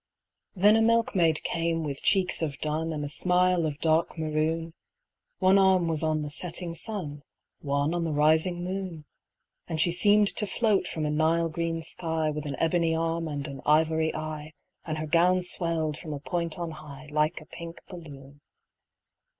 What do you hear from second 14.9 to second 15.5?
her gown